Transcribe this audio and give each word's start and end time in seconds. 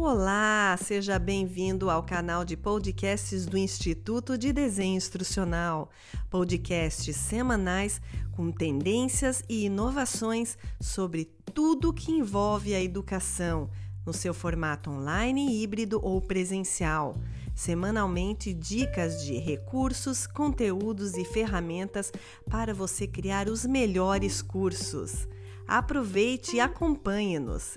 Olá, 0.00 0.78
seja 0.80 1.18
bem-vindo 1.18 1.90
ao 1.90 2.04
canal 2.04 2.44
de 2.44 2.56
podcasts 2.56 3.46
do 3.46 3.58
Instituto 3.58 4.38
de 4.38 4.52
Desenho 4.52 4.96
Instrucional. 4.96 5.90
Podcasts 6.30 7.16
semanais 7.16 8.00
com 8.30 8.52
tendências 8.52 9.42
e 9.48 9.64
inovações 9.64 10.56
sobre 10.80 11.24
tudo 11.52 11.92
que 11.92 12.12
envolve 12.12 12.76
a 12.76 12.80
educação, 12.80 13.68
no 14.06 14.12
seu 14.12 14.32
formato 14.32 14.88
online, 14.88 15.60
híbrido 15.60 15.98
ou 16.00 16.22
presencial. 16.22 17.16
Semanalmente, 17.52 18.54
dicas 18.54 19.24
de 19.24 19.36
recursos, 19.36 20.28
conteúdos 20.28 21.16
e 21.16 21.24
ferramentas 21.24 22.12
para 22.48 22.72
você 22.72 23.04
criar 23.04 23.48
os 23.48 23.66
melhores 23.66 24.42
cursos. 24.42 25.26
Aproveite 25.66 26.54
e 26.54 26.60
acompanhe-nos. 26.60 27.76